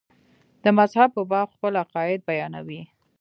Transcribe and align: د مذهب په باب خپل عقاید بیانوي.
د 0.63 0.65
مذهب 0.77 1.09
په 1.17 1.23
باب 1.31 1.47
خپل 1.55 1.73
عقاید 1.83 2.19
بیانوي. 2.29 2.81